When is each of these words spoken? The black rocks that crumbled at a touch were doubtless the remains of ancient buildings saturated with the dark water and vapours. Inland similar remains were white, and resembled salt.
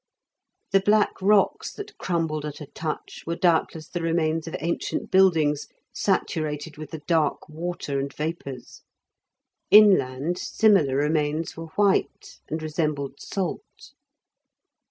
The 0.71 0.79
black 0.79 1.21
rocks 1.21 1.71
that 1.73 1.95
crumbled 1.99 2.43
at 2.43 2.59
a 2.59 2.65
touch 2.65 3.21
were 3.27 3.35
doubtless 3.35 3.87
the 3.87 4.01
remains 4.01 4.47
of 4.47 4.55
ancient 4.59 5.11
buildings 5.11 5.67
saturated 5.93 6.75
with 6.75 6.89
the 6.89 7.01
dark 7.05 7.47
water 7.47 7.99
and 7.99 8.11
vapours. 8.11 8.81
Inland 9.69 10.39
similar 10.39 10.95
remains 10.95 11.55
were 11.55 11.67
white, 11.75 12.39
and 12.49 12.63
resembled 12.63 13.19
salt. 13.19 13.91